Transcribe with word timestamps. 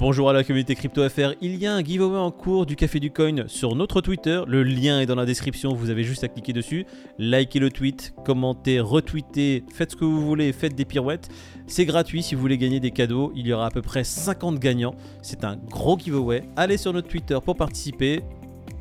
Bonjour 0.00 0.30
à 0.30 0.32
la 0.32 0.44
communauté 0.44 0.76
CryptoFR, 0.76 1.34
il 1.40 1.56
y 1.56 1.66
a 1.66 1.74
un 1.74 1.82
giveaway 1.82 2.18
en 2.18 2.30
cours 2.30 2.66
du 2.66 2.76
Café 2.76 3.00
du 3.00 3.10
Coin 3.10 3.48
sur 3.48 3.74
notre 3.74 4.00
Twitter, 4.00 4.40
le 4.46 4.62
lien 4.62 5.00
est 5.00 5.06
dans 5.06 5.16
la 5.16 5.26
description, 5.26 5.74
vous 5.74 5.90
avez 5.90 6.04
juste 6.04 6.22
à 6.22 6.28
cliquer 6.28 6.52
dessus, 6.52 6.86
likez 7.18 7.58
le 7.58 7.68
tweet, 7.68 8.14
commentez, 8.24 8.78
retweetez, 8.78 9.64
faites 9.72 9.90
ce 9.90 9.96
que 9.96 10.04
vous 10.04 10.24
voulez, 10.24 10.52
faites 10.52 10.76
des 10.76 10.84
pirouettes, 10.84 11.28
c'est 11.66 11.84
gratuit 11.84 12.22
si 12.22 12.36
vous 12.36 12.40
voulez 12.40 12.58
gagner 12.58 12.78
des 12.78 12.92
cadeaux, 12.92 13.32
il 13.34 13.48
y 13.48 13.52
aura 13.52 13.66
à 13.66 13.70
peu 13.72 13.82
près 13.82 14.04
50 14.04 14.60
gagnants, 14.60 14.94
c'est 15.20 15.42
un 15.42 15.56
gros 15.56 15.98
giveaway, 15.98 16.44
allez 16.54 16.76
sur 16.76 16.92
notre 16.92 17.08
Twitter 17.08 17.38
pour 17.44 17.56
participer, 17.56 18.20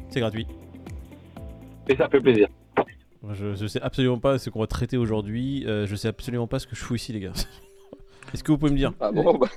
c'est 0.10 0.20
gratuit. 0.20 0.46
Et 1.90 1.96
ça 1.96 2.08
fait 2.10 2.22
plaisir. 2.22 2.48
Je, 3.34 3.56
je 3.56 3.66
sais 3.66 3.82
absolument 3.82 4.20
pas 4.20 4.38
ce 4.38 4.52
qu'on 4.52 4.60
va 4.60 4.68
traiter 4.68 4.98
aujourd'hui, 4.98 5.66
euh, 5.66 5.88
je 5.88 5.96
sais 5.96 6.10
absolument 6.10 6.46
pas 6.46 6.60
ce 6.60 6.68
que 6.68 6.76
je 6.76 6.82
fous 6.82 6.94
ici 6.94 7.12
les 7.12 7.22
gars. 7.22 7.34
Est-ce 8.36 8.44
que 8.44 8.52
vous 8.52 8.60
pouvez 8.60 8.72
me 8.72 8.78
dire? 8.78 8.94
Ah 9.00 9.12
bon, 9.12 9.36
bah, 9.36 9.48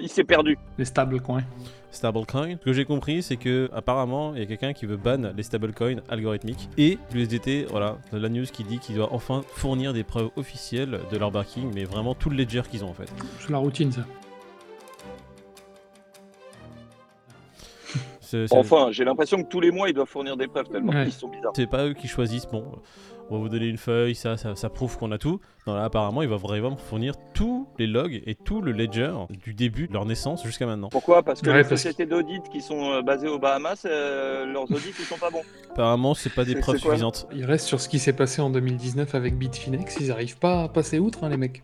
il 0.00 0.08
s'est 0.08 0.24
perdu. 0.24 0.58
Les 0.78 0.84
stablecoins. 0.84 1.44
Stablecoin. 1.90 2.56
Ce 2.60 2.64
que 2.64 2.72
j'ai 2.72 2.84
compris, 2.84 3.22
c'est 3.22 3.36
que 3.36 3.68
apparemment, 3.72 4.34
il 4.34 4.40
y 4.40 4.42
a 4.42 4.46
quelqu'un 4.46 4.72
qui 4.72 4.86
veut 4.86 4.96
ban 4.96 5.32
les 5.36 5.42
stablecoins 5.42 6.00
algorithmiques 6.08 6.68
et 6.78 6.98
l'USDT. 7.12 7.66
Voilà, 7.70 7.98
la 8.12 8.28
news 8.28 8.44
qui 8.44 8.64
dit 8.64 8.78
qu'il 8.78 8.96
doit 8.96 9.12
enfin 9.12 9.42
fournir 9.54 9.92
des 9.92 10.04
preuves 10.04 10.30
officielles 10.36 11.00
de 11.10 11.16
leur 11.18 11.30
backing, 11.30 11.72
mais 11.74 11.84
vraiment 11.84 12.14
tout 12.14 12.30
le 12.30 12.36
ledger 12.36 12.62
qu'ils 12.70 12.84
ont 12.84 12.90
en 12.90 12.94
fait. 12.94 13.12
C'est 13.40 13.50
la 13.50 13.58
routine, 13.58 13.90
ça. 13.90 14.02
C'est 18.30 18.46
c'est- 18.46 18.56
Enfin, 18.56 18.88
j'ai 18.90 19.04
l'impression 19.04 19.42
que 19.42 19.48
tous 19.48 19.60
les 19.60 19.70
mois, 19.70 19.88
ils 19.88 19.94
doivent 19.94 20.08
fournir 20.08 20.36
des 20.36 20.46
preuves 20.46 20.68
tellement 20.68 20.92
Ouais. 20.92 21.06
ils 21.06 21.12
sont 21.12 21.28
bizarres. 21.28 21.52
c'est 21.56 21.66
pas 21.68 21.86
eux 21.86 21.94
qui 21.94 22.06
choisissent. 22.08 22.46
Bon, 22.46 22.64
on 23.28 23.34
va 23.36 23.40
vous 23.40 23.48
donner 23.48 23.66
une 23.66 23.76
feuille, 23.78 24.14
ça, 24.14 24.36
ça, 24.36 24.54
ça 24.56 24.68
prouve 24.70 24.96
qu'on 24.98 25.10
a 25.12 25.18
tout. 25.18 25.40
Non, 25.66 25.74
là, 25.74 25.84
apparemment, 25.84 26.22
ils 26.22 26.28
vont 26.28 26.36
vraiment 26.36 26.76
fournir 26.76 27.14
tous 27.34 27.68
les 27.78 27.86
logs 27.86 28.22
et 28.26 28.34
tout 28.34 28.60
le 28.60 28.72
ledger 28.72 29.12
du 29.44 29.54
début 29.54 29.86
de 29.88 29.92
leur 29.92 30.04
naissance 30.04 30.44
jusqu'à 30.44 30.66
maintenant. 30.66 30.88
Pourquoi? 30.90 31.22
Parce 31.22 31.40
que 31.40 31.48
Ouais, 31.50 31.56
les 31.58 31.62
parce 31.62 31.80
sociétés 31.82 32.06
d'audit 32.06 32.42
qui 32.50 32.60
sont 32.60 32.92
euh, 32.92 33.02
basées 33.02 33.28
aux 33.28 33.38
Bahamas, 33.38 33.82
euh, 33.84 34.46
leurs 34.46 34.64
audits, 34.70 34.92
ils 34.98 35.04
sont 35.04 35.18
pas 35.18 35.30
bons. 35.30 35.42
Apparemment, 35.70 36.14
c'est 36.14 36.34
pas 36.34 36.44
des 36.44 36.54
C'est- 36.54 36.60
preuves 36.60 36.78
suffisantes. 36.78 37.26
Il 37.32 37.44
reste 37.44 37.66
sur 37.66 37.80
ce 37.80 37.88
qui 37.88 37.98
s'est 37.98 38.12
passé 38.12 38.42
en 38.42 38.50
2019 38.50 39.14
avec 39.14 39.36
Bitfinex. 39.36 39.96
Ils 40.00 40.10
arrivent 40.12 40.38
pas 40.38 40.62
à 40.64 40.68
passer 40.68 40.98
outre, 40.98 41.24
hein, 41.24 41.28
les 41.28 41.36
mecs. 41.36 41.62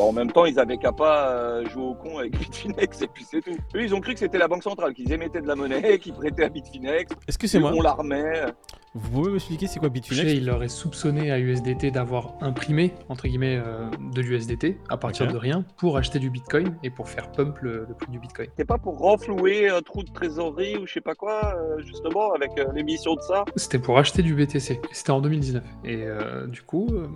Bon, 0.00 0.08
en 0.08 0.12
même 0.12 0.32
temps, 0.32 0.46
ils 0.46 0.58
avaient 0.58 0.78
qu'à 0.78 0.92
pas 0.92 1.30
euh, 1.30 1.68
jouer 1.68 1.82
au 1.82 1.94
con 1.94 2.16
avec 2.16 2.32
Bitfinex 2.38 3.02
et 3.02 3.06
puis 3.06 3.22
c'est 3.22 3.42
tout. 3.42 3.54
Eux, 3.74 3.82
ils 3.82 3.94
ont 3.94 4.00
cru 4.00 4.14
que 4.14 4.20
c'était 4.20 4.38
la 4.38 4.48
banque 4.48 4.62
centrale, 4.62 4.94
qu'ils 4.94 5.12
émettaient 5.12 5.42
de 5.42 5.46
la 5.46 5.54
monnaie, 5.54 5.98
qu'ils 5.98 6.14
prêtaient 6.14 6.44
à 6.44 6.48
Bitfinex, 6.48 7.12
Est-ce 7.28 7.36
que 7.36 7.46
c'est 7.46 7.58
moi 7.58 7.70
on 7.74 7.82
la 7.82 7.92
remet. 7.92 8.46
Vous 8.94 9.10
pouvez 9.10 9.32
m'expliquer 9.32 9.66
c'est 9.66 9.78
quoi 9.78 9.90
Bitfinex 9.90 10.26
Chez, 10.26 10.36
il 10.36 10.46
leur 10.46 10.62
est 10.62 10.68
soupçonné 10.68 11.30
à 11.30 11.38
USDT 11.38 11.90
d'avoir 11.90 12.32
imprimé, 12.40 12.94
entre 13.10 13.28
guillemets, 13.28 13.60
euh, 13.62 13.90
de 14.14 14.22
l'USDT 14.22 14.78
à 14.88 14.96
partir 14.96 15.30
de 15.30 15.36
rien 15.36 15.66
pour 15.76 15.98
acheter 15.98 16.18
du 16.18 16.30
Bitcoin 16.30 16.78
et 16.82 16.88
pour 16.88 17.06
faire 17.06 17.30
pump 17.30 17.58
le, 17.60 17.84
le 17.86 17.94
prix 17.94 18.10
du 18.10 18.18
Bitcoin. 18.18 18.48
C'est 18.56 18.64
pas 18.64 18.78
pour 18.78 18.96
renflouer 18.98 19.68
un 19.68 19.82
trou 19.82 20.02
de 20.02 20.10
trésorerie 20.10 20.78
ou 20.78 20.86
je 20.86 20.94
sais 20.94 21.02
pas 21.02 21.14
quoi, 21.14 21.54
euh, 21.58 21.78
justement, 21.82 22.32
avec 22.32 22.52
euh, 22.58 22.72
l'émission 22.74 23.16
de 23.16 23.20
ça? 23.20 23.44
C'était 23.54 23.78
pour 23.78 23.98
acheter 23.98 24.22
du 24.22 24.34
BTC. 24.34 24.80
C'était 24.92 25.10
en 25.10 25.20
2019. 25.20 25.62
Et 25.84 26.04
euh, 26.06 26.46
du 26.46 26.62
coup, 26.62 26.88
euh, 26.90 27.06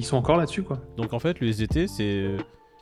ils 0.00 0.04
sont 0.04 0.16
encore 0.16 0.36
là-dessus, 0.38 0.62
quoi. 0.62 0.78
Donc 0.96 1.12
en 1.12 1.18
fait, 1.18 1.38
l'USDT, 1.40 1.86
c'est. 1.86 2.36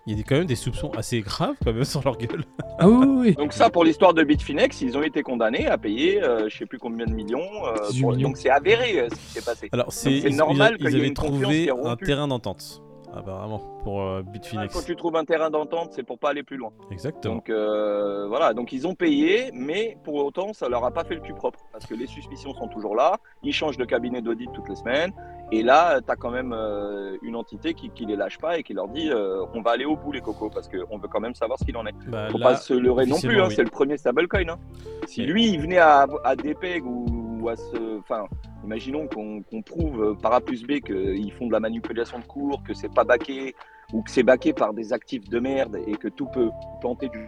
Il 0.07 0.17
y 0.17 0.21
a 0.21 0.25
quand 0.27 0.37
même 0.37 0.47
des 0.47 0.55
soupçons 0.57 0.91
assez 0.97 1.21
graves 1.21 1.57
quand 1.63 1.73
même 1.75 1.85
sur 1.95 2.03
leur 2.03 2.17
gueule. 2.17 2.43
Ah 2.79 2.89
oui, 2.89 3.07
oui. 3.19 3.35
Donc 3.35 3.53
ça, 3.53 3.69
pour 3.69 3.85
l'histoire 3.85 4.15
de 4.15 4.23
Bitfinex, 4.23 4.81
ils 4.81 4.97
ont 4.97 5.03
été 5.03 5.23
condamnés 5.23 5.67
à 5.67 5.77
payer, 5.77 6.23
euh, 6.23 6.49
je 6.49 6.57
sais 6.57 6.65
plus 6.67 6.79
combien 6.79 7.05
de 7.05 7.13
millions. 7.13 7.41
euh, 7.67 7.75
18 7.91 8.01
pour- 8.01 8.13
millions. 8.13 8.29
Donc 8.29 8.37
c'est 8.39 8.49
avéré 8.49 9.01
euh, 9.01 9.09
ce 9.11 9.15
qui 9.17 9.21
s'est 9.33 9.43
passé. 9.45 9.69
Alors 9.73 9.93
c'est 9.93 10.31
normal 10.31 10.77
ils, 10.79 10.87
qu'il 10.87 10.95
y 10.95 10.97
ait 10.97 11.05
avaient 11.05 11.13
trouvé 11.13 11.71
un 11.85 11.97
terrain 11.97 12.27
d'entente 12.29 12.83
apparemment 13.15 13.59
pour 13.85 14.03
euh, 14.03 14.23
Ah, 14.27 14.31
Bitfinex. 14.31 14.73
Quand 14.75 14.85
tu 14.85 14.95
trouves 14.95 15.17
un 15.17 15.25
terrain 15.25 15.51
d'entente, 15.51 15.91
c'est 15.93 16.03
pour 16.05 16.19
pas 16.19 16.31
aller 16.31 16.43
plus 16.43 16.57
loin. 16.57 16.71
Exactement. 16.91 17.35
Donc 17.37 17.51
euh, 17.51 18.29
voilà, 18.29 18.55
donc 18.55 18.73
ils 18.73 18.87
ont 18.87 18.95
payé, 18.95 19.51
mais 19.53 19.97
pour 20.05 20.15
autant, 20.15 20.53
ça 20.53 20.69
leur 20.69 20.85
a 20.85 20.91
pas 20.91 21.05
fait 21.05 21.15
le 21.17 21.21
cul 21.23 21.35
propre 21.35 21.59
parce 21.73 21.87
que 21.87 21.95
les 21.95 22.07
suspicions 22.07 22.55
sont 22.55 22.69
toujours 22.69 22.95
là. 22.95 23.19
Ils 23.43 23.53
changent 23.53 23.79
de 23.79 23.85
cabinet 23.87 24.21
d'audit 24.23 24.49
toutes 24.55 24.69
les 24.69 24.77
semaines, 24.77 25.13
et 25.51 25.63
là, 25.63 26.01
tu 26.01 26.11
as 26.11 26.17
quand 26.17 26.31
même 26.31 26.53
euh, 26.53 27.17
une 27.23 27.35
entité 27.37 27.73
qui, 27.75 27.89
qui 27.91 28.05
les 28.07 28.17
lâche 28.17 28.39
pas 28.39 28.59
et 28.59 28.63
qui 28.63 28.75
leur 28.75 28.89
dit 28.89 29.11
euh, 29.11 29.45
on 29.55 29.63
va 29.63 29.71
aller 29.73 29.85
au 29.87 29.97
bout 29.97 30.13
les 30.13 30.21
cocos 30.21 30.51
parce 30.51 30.69
qu'on 30.69 30.99
veut 30.99 31.09
quand 31.09 31.21
même 31.21 31.35
savoir 31.35 31.59
ce 31.59 31.65
qu'il 31.65 31.77
en 31.77 31.87
est. 31.87 31.95
Bah, 32.07 32.29
Faut 32.31 32.39
là, 32.39 32.47
pas 32.49 32.57
se 32.57 32.75
leurrer 32.75 33.07
non 33.07 33.19
plus, 33.19 33.41
hein, 33.41 33.47
oui. 33.49 33.55
c'est 33.57 33.63
le 33.65 33.71
premier 33.71 33.97
stablecoin. 33.97 34.49
Hein. 34.49 34.59
Si 35.07 35.25
lui 35.25 35.49
il 35.49 35.61
venait 35.61 35.79
à, 35.79 36.07
à 36.25 36.37
Depeg 36.37 36.85
ou, 36.85 37.49
à 37.49 37.57
ce, 37.57 37.99
enfin, 38.01 38.27
imaginons 38.65 39.07
qu'on 39.07 39.43
qu'on 39.43 39.63
prouve 39.63 40.17
par 40.21 40.35
A 40.35 40.41
plus 40.41 40.65
B 40.65 40.81
qu'ils 40.85 41.33
font 41.33 41.47
de 41.47 41.53
la 41.53 41.61
manipulation 41.61 42.19
de 42.19 42.25
cours, 42.25 42.63
que 42.63 42.75
c'est 42.75 42.93
pas 42.93 43.05
baqué 43.05 43.55
ou 43.95 44.03
que 44.03 44.11
c'est 44.11 44.23
baqué 44.25 44.53
par 44.53 44.75
des 44.75 44.93
actifs 44.93 45.29
de 45.31 45.39
merde 45.41 45.79
et 45.87 45.93
que 45.97 46.09
tout 46.09 46.27
peut 46.27 46.51
planter 46.83 47.09
du. 47.09 47.27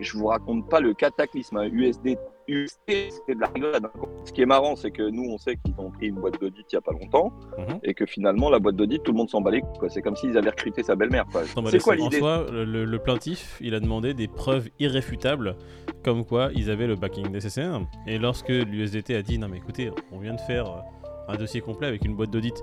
Je 0.00 0.16
vous 0.16 0.26
raconte 0.26 0.68
pas 0.68 0.80
le 0.80 0.92
cataclysme. 0.94 1.58
hein. 1.58 1.68
USD, 1.70 2.16
c'était 2.48 3.10
de 3.34 3.40
la 3.40 3.46
rigolade. 3.48 3.86
Ce 4.24 4.32
qui 4.32 4.42
est 4.42 4.46
marrant, 4.46 4.74
c'est 4.76 4.90
que 4.90 5.08
nous, 5.08 5.24
on 5.30 5.38
sait 5.38 5.56
qu'ils 5.56 5.74
ont 5.78 5.90
pris 5.90 6.08
une 6.08 6.16
boîte 6.16 6.40
d'audit 6.40 6.64
il 6.70 6.74
y 6.74 6.78
a 6.78 6.80
pas 6.80 6.92
longtemps 6.92 7.32
Mhm. 7.58 7.78
et 7.84 7.94
que 7.94 8.06
finalement, 8.06 8.50
la 8.50 8.58
boîte 8.58 8.76
d'audit, 8.76 9.02
tout 9.02 9.12
le 9.12 9.18
monde 9.18 9.28
s'en 9.30 9.40
bat 9.40 9.50
les. 9.50 9.62
C'est 9.88 10.02
comme 10.02 10.16
s'ils 10.16 10.36
avaient 10.36 10.50
recruté 10.50 10.82
sa 10.82 10.96
belle-mère. 10.96 11.26
C'est 11.66 11.78
quoi 11.80 11.92
en 11.94 11.96
l'idée 11.96 12.18
soi, 12.18 12.46
le, 12.50 12.64
le- 12.64 12.84
le 12.84 12.98
plaintif, 12.98 13.58
il 13.60 13.74
a 13.74 13.80
demandé 13.80 14.14
des 14.14 14.28
preuves 14.28 14.68
irréfutables, 14.78 15.56
comme 16.04 16.24
quoi 16.24 16.50
ils 16.54 16.70
avaient 16.70 16.86
le 16.86 16.96
backing 16.96 17.28
nécessaire. 17.30 17.80
Et 18.06 18.18
lorsque 18.18 18.48
l'USDT 18.48 19.14
a 19.14 19.22
dit 19.22 19.38
non 19.38 19.48
mais 19.48 19.58
écoutez, 19.58 19.90
on 20.12 20.18
vient 20.18 20.34
de 20.34 20.40
faire 20.40 20.66
euh, 20.66 20.80
un 21.28 21.36
dossier 21.36 21.60
complet 21.60 21.86
avec 21.88 22.04
une 22.04 22.14
boîte 22.16 22.30
d'audit, 22.30 22.54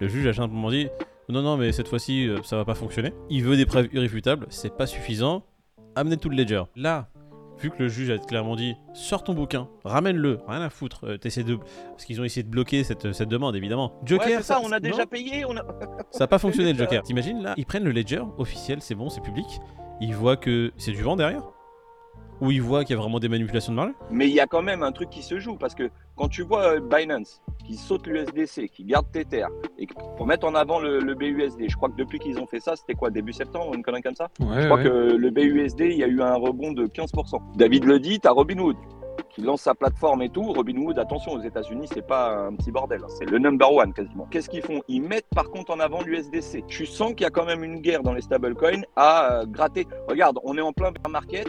le 0.00 0.08
juge 0.08 0.26
a 0.26 0.32
simplement 0.32 0.70
dit 0.70 0.88
non 1.28 1.42
non 1.42 1.56
mais 1.56 1.72
cette 1.72 1.88
fois-ci 1.88 2.28
euh, 2.28 2.38
ça 2.42 2.56
va 2.56 2.64
pas 2.64 2.74
fonctionner. 2.74 3.12
Il 3.30 3.44
veut 3.44 3.56
des 3.56 3.66
preuves 3.66 3.88
irréfutables, 3.92 4.46
c'est 4.50 4.74
pas 4.76 4.86
suffisant. 4.86 5.42
Amenez 5.96 6.16
tout 6.16 6.28
le 6.28 6.36
ledger. 6.36 6.62
Là. 6.76 7.08
Vu 7.60 7.70
que 7.70 7.82
le 7.82 7.88
juge 7.88 8.10
a 8.10 8.18
clairement 8.18 8.56
dit 8.56 8.76
sors 8.92 9.22
ton 9.22 9.32
bouquin, 9.32 9.68
ramène-le, 9.84 10.40
rien 10.46 10.60
à 10.60 10.70
foutre, 10.70 11.04
euh, 11.06 11.16
t'essaies 11.16 11.44
de. 11.44 11.56
Parce 11.90 12.04
qu'ils 12.04 12.20
ont 12.20 12.24
essayé 12.24 12.42
de 12.42 12.48
bloquer 12.48 12.84
cette, 12.84 13.12
cette 13.12 13.28
demande 13.28 13.54
évidemment. 13.56 13.98
Joker, 14.04 14.26
Ouais, 14.26 14.42
ça, 14.42 14.60
on 14.62 14.72
a 14.72 14.80
déjà 14.80 15.06
payé. 15.06 15.44
On 15.44 15.56
a... 15.56 15.62
ça 16.10 16.20
n'a 16.20 16.26
pas 16.26 16.38
fonctionné 16.38 16.72
le 16.72 16.78
Joker. 16.84 17.02
T'imagines 17.02 17.42
là 17.42 17.54
Ils 17.56 17.66
prennent 17.66 17.84
le 17.84 17.92
ledger 17.92 18.22
officiel, 18.38 18.80
c'est 18.82 18.94
bon, 18.94 19.08
c'est 19.08 19.20
public. 19.20 19.46
Ils 20.00 20.14
voient 20.14 20.36
que 20.36 20.72
c'est 20.76 20.90
du 20.90 21.02
vent 21.02 21.14
derrière 21.16 21.42
Ou 22.40 22.50
ils 22.50 22.60
voient 22.60 22.84
qu'il 22.84 22.96
y 22.96 22.98
a 22.98 23.00
vraiment 23.00 23.20
des 23.20 23.28
manipulations 23.28 23.72
de 23.72 23.76
marge 23.76 23.92
Mais 24.10 24.28
il 24.28 24.34
y 24.34 24.40
a 24.40 24.46
quand 24.46 24.62
même 24.62 24.82
un 24.82 24.90
truc 24.92 25.08
qui 25.10 25.22
se 25.22 25.38
joue 25.38 25.56
parce 25.56 25.74
que 25.74 25.88
quand 26.16 26.28
tu 26.28 26.42
vois 26.42 26.74
euh, 26.74 26.80
Binance 26.80 27.40
qui 27.64 27.76
saute 27.76 28.06
l'USDC, 28.06 28.68
qui 28.68 28.84
garde 28.84 29.06
Tether 29.10 29.46
et 29.78 29.86
pour 30.16 30.26
mettre 30.26 30.46
en 30.46 30.54
avant 30.54 30.78
le, 30.80 30.98
le 31.00 31.14
BUSD, 31.14 31.68
je 31.68 31.76
crois 31.76 31.88
que 31.88 31.96
depuis 31.96 32.18
qu'ils 32.18 32.38
ont 32.38 32.46
fait 32.46 32.60
ça, 32.60 32.76
c'était 32.76 32.94
quoi 32.94 33.10
début 33.10 33.32
septembre 33.32 33.74
une 33.74 33.82
connerie 33.82 34.02
comme 34.02 34.14
ça 34.14 34.28
Ouais, 34.40 34.60
Je 34.62 34.66
crois 34.66 34.78
ouais. 34.78 34.84
que 34.84 34.88
le 35.16 35.30
BUSD, 35.30 35.80
il 35.80 35.96
y 35.96 36.04
a 36.04 36.08
eu 36.08 36.20
un 36.20 36.34
rebond 36.34 36.72
de 36.72 36.86
15%. 36.86 37.40
David 37.56 37.84
le 37.84 37.98
dit, 37.98 38.20
t'as 38.20 38.32
Robinhood 38.32 38.76
qui 39.30 39.42
lance 39.42 39.62
sa 39.62 39.74
plateforme 39.74 40.22
et 40.22 40.28
tout. 40.28 40.52
Robinhood, 40.52 40.96
attention, 40.98 41.32
aux 41.32 41.40
États-Unis, 41.40 41.88
c'est 41.92 42.06
pas 42.06 42.46
un 42.46 42.54
petit 42.54 42.70
bordel, 42.70 43.00
hein, 43.02 43.08
c'est 43.18 43.24
le 43.28 43.38
number 43.38 43.72
one 43.72 43.92
quasiment. 43.92 44.26
Qu'est-ce 44.30 44.48
qu'ils 44.48 44.62
font? 44.62 44.80
Ils 44.86 45.02
mettent 45.02 45.28
par 45.34 45.50
contre 45.50 45.72
en 45.72 45.80
avant 45.80 46.02
l'USDC. 46.02 46.64
Tu 46.68 46.86
sens 46.86 47.10
qu'il 47.14 47.22
y 47.22 47.24
a 47.24 47.30
quand 47.30 47.44
même 47.44 47.64
une 47.64 47.80
guerre 47.80 48.02
dans 48.04 48.12
les 48.12 48.20
stablecoins 48.22 48.82
à 48.94 49.40
euh, 49.40 49.46
gratter. 49.46 49.86
Regarde, 50.08 50.38
on 50.44 50.56
est 50.56 50.60
en 50.60 50.72
plein 50.72 50.92
bear 50.92 51.10
market. 51.10 51.48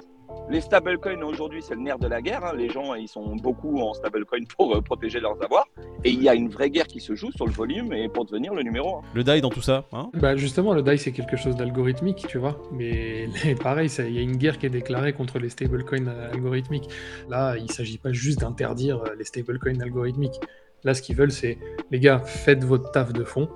Les 0.49 0.61
stablecoins 0.61 1.21
aujourd'hui, 1.23 1.61
c'est 1.63 1.73
le 1.75 1.81
nerf 1.81 1.97
de 1.97 2.07
la 2.07 2.21
guerre. 2.21 2.43
hein. 2.45 2.53
Les 2.55 2.69
gens, 2.69 2.93
ils 2.93 3.07
sont 3.07 3.35
beaucoup 3.35 3.79
en 3.79 3.93
stablecoin 3.93 4.39
pour 4.57 4.75
euh, 4.75 4.81
protéger 4.81 5.19
leurs 5.19 5.41
avoirs. 5.43 5.65
Et 6.03 6.11
il 6.11 6.21
y 6.21 6.29
a 6.29 6.35
une 6.35 6.49
vraie 6.49 6.69
guerre 6.69 6.85
qui 6.85 6.99
se 6.99 7.15
joue 7.15 7.31
sur 7.31 7.45
le 7.47 7.51
volume 7.51 7.91
et 7.93 8.07
pour 8.09 8.25
devenir 8.25 8.53
le 8.53 8.61
numéro 8.61 8.97
1. 8.97 9.01
Le 9.15 9.23
DAI 9.23 9.41
dans 9.41 9.49
tout 9.49 9.61
ça, 9.63 9.85
hein? 9.91 10.11
Bah 10.13 10.35
justement, 10.35 10.73
le 10.73 10.83
DAI 10.83 10.97
c'est 10.99 11.11
quelque 11.11 11.35
chose 11.35 11.55
d'algorithmique, 11.55 12.25
tu 12.27 12.37
vois. 12.37 12.59
Mais 12.71 13.27
pareil, 13.63 13.89
il 13.99 14.11
y 14.13 14.19
a 14.19 14.21
une 14.21 14.37
guerre 14.37 14.59
qui 14.59 14.67
est 14.67 14.69
déclarée 14.69 15.13
contre 15.13 15.39
les 15.39 15.49
stablecoins 15.49 16.07
euh, 16.07 16.31
algorithmiques. 16.31 16.89
Là, 17.27 17.55
il 17.57 17.71
s'agit 17.71 17.97
pas 17.97 18.11
juste 18.11 18.41
d'interdire 18.41 19.01
euh, 19.01 19.15
les 19.17 19.23
stablecoins 19.23 19.79
algorithmiques. 19.81 20.39
Là, 20.83 20.93
ce 20.93 21.01
qu'ils 21.01 21.15
veulent, 21.15 21.31
c'est 21.31 21.57
les 21.89 21.99
gars, 21.99 22.19
faites 22.19 22.63
votre 22.63 22.91
taf 22.91 23.11
de 23.13 23.23
fond. 23.23 23.49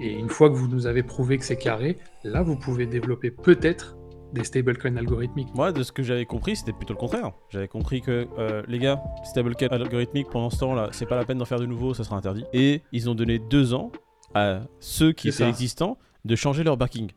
Et 0.00 0.10
une 0.12 0.30
fois 0.30 0.48
que 0.48 0.54
vous 0.54 0.68
nous 0.68 0.86
avez 0.86 1.02
prouvé 1.02 1.36
que 1.36 1.44
c'est 1.44 1.58
carré, 1.58 1.98
là, 2.24 2.42
vous 2.42 2.56
pouvez 2.56 2.86
développer 2.86 3.30
peut-être 3.30 3.96
des 4.34 4.44
stablecoins 4.44 4.96
algorithmiques. 4.96 5.54
Moi, 5.54 5.72
de 5.72 5.82
ce 5.82 5.92
que 5.92 6.02
j'avais 6.02 6.26
compris, 6.26 6.56
c'était 6.56 6.72
plutôt 6.72 6.92
le 6.92 6.98
contraire. 6.98 7.32
J'avais 7.48 7.68
compris 7.68 8.00
que 8.02 8.26
euh, 8.38 8.62
les 8.68 8.78
gars, 8.78 9.02
stablecoin 9.24 9.68
algorithmique, 9.68 10.28
pendant 10.30 10.50
ce 10.50 10.58
temps-là, 10.58 10.88
c'est 10.92 11.06
pas 11.06 11.16
la 11.16 11.24
peine 11.24 11.38
d'en 11.38 11.44
faire 11.44 11.60
de 11.60 11.66
nouveau, 11.66 11.94
ça 11.94 12.04
sera 12.04 12.16
interdit. 12.16 12.44
Et 12.52 12.82
ils 12.92 13.08
ont 13.08 13.14
donné 13.14 13.38
deux 13.38 13.72
ans 13.72 13.92
à 14.34 14.60
ceux 14.80 15.12
qui 15.12 15.28
étaient 15.28 15.38
ça. 15.38 15.48
existants 15.48 15.98
de 16.24 16.36
changer 16.36 16.64
leur 16.64 16.76
backing. 16.76 17.10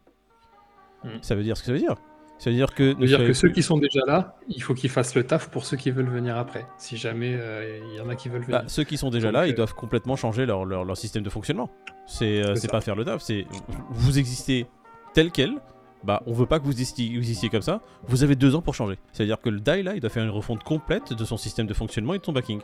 Mm. 1.03 1.09
Ça 1.21 1.35
veut 1.35 1.43
dire 1.43 1.57
ce 1.57 1.63
que 1.63 1.67
ça 1.67 1.73
veut 1.73 1.79
dire. 1.79 1.95
Ça 2.37 2.51
veut 2.51 2.55
dire 2.55 2.73
que. 2.73 2.95
Veut 2.95 3.07
dire 3.07 3.19
que 3.19 3.33
ceux 3.33 3.49
qui 3.49 3.63
sont 3.63 3.77
déjà 3.77 4.01
là, 4.05 4.35
il 4.47 4.61
faut 4.61 4.73
qu'ils 4.73 4.89
fassent 4.89 5.15
le 5.15 5.25
taf 5.25 5.49
pour 5.49 5.65
ceux 5.65 5.75
qui 5.75 5.89
veulent 5.91 6.09
venir 6.09 6.37
après. 6.37 6.65
Si 6.77 6.97
jamais 6.97 7.33
euh, 7.33 7.79
il 7.91 7.97
y 7.97 7.99
en 7.99 8.09
a 8.09 8.15
qui 8.15 8.29
veulent 8.29 8.43
venir. 8.43 8.61
Bah, 8.61 8.65
ceux 8.67 8.83
qui 8.83 8.97
sont 8.97 9.09
déjà 9.09 9.27
Donc, 9.27 9.33
là, 9.33 9.41
euh, 9.41 9.47
ils 9.47 9.55
doivent 9.55 9.73
complètement 9.73 10.15
changer 10.15 10.45
leur, 10.45 10.65
leur, 10.65 10.85
leur 10.85 10.97
système 10.97 11.23
de 11.23 11.29
fonctionnement. 11.29 11.69
C'est 12.05 12.43
euh, 12.43 12.55
pas 12.71 12.81
faire 12.81 12.95
le 12.95 13.05
taf, 13.05 13.21
c'est 13.21 13.47
vous 13.89 14.19
existez 14.19 14.67
tel 15.13 15.31
quel. 15.31 15.55
Bah, 16.07 16.23
on 16.25 16.31
veut 16.33 16.45
pas 16.45 16.59
que 16.59 16.63
vous 16.65 16.71
existiez, 16.71 17.49
comme 17.49 17.61
ça. 17.61 17.81
Vous 18.07 18.23
avez 18.23 18.35
deux 18.35 18.55
ans 18.55 18.61
pour 18.61 18.73
changer. 18.73 18.97
C'est-à-dire 19.11 19.41
que 19.41 19.49
le 19.49 19.59
DAI 19.59 19.83
là, 19.83 19.93
il 19.93 19.99
doit 19.99 20.09
faire 20.09 20.23
une 20.23 20.29
refonte 20.29 20.63
complète 20.63 21.11
de 21.13 21.25
son 21.25 21.35
système 21.37 21.67
de 21.67 21.73
fonctionnement 21.73 22.13
et 22.13 22.19
de 22.19 22.23
son 22.25 22.31
backing. 22.31 22.61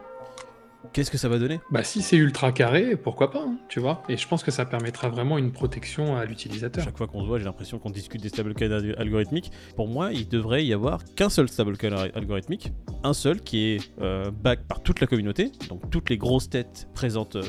qu'est-ce 0.94 1.10
que 1.12 1.18
ça 1.18 1.28
va 1.30 1.40
donner? 1.40 1.60
Bah 1.72 1.84
si 1.84 2.02
c'est 2.02 2.18
ultra 2.18 2.52
carré, 2.52 2.96
pourquoi 2.98 3.32
pas, 3.32 3.40
hein, 3.40 3.58
tu 3.70 3.80
vois 3.80 4.04
Et 4.10 4.18
je 4.18 4.28
pense 4.28 4.44
que 4.44 4.52
ça 4.52 4.66
permettra 4.66 5.08
vraiment 5.10 5.38
une 5.38 5.52
protection 5.52 6.16
à 6.18 6.26
l'utilisateur. 6.26 6.84
Chaque 6.84 6.98
fois 6.98 7.08
qu'on 7.08 7.22
se 7.22 7.28
voit, 7.28 7.38
j'ai 7.40 7.46
l'impression 7.46 7.80
qu'on 7.80 7.90
discute 7.90 8.22
des 8.22 8.30
stablecoins 8.30 8.72
al- 8.72 8.96
algorithmiques. 8.98 9.52
Pour 9.76 9.88
moi, 9.88 10.12
il 10.14 10.28
devrait 10.28 10.66
y 10.66 10.74
avoir 10.74 11.04
qu'un 11.16 11.30
seul 11.30 11.48
stablecoin 11.50 11.94
al- 11.94 12.12
algorithmique, 12.16 12.72
un 13.04 13.14
seul 13.14 13.42
qui 13.42 13.66
est 13.76 13.92
euh, 14.02 14.30
back 14.32 14.62
par 14.68 14.82
toute 14.84 15.00
la 15.02 15.08
communauté. 15.08 15.52
Donc 15.70 15.90
toutes 15.90 16.10
les 16.10 16.18
grosses 16.18 16.50
têtes 16.50 16.88
présentes 16.94 17.36
euh, 17.38 17.44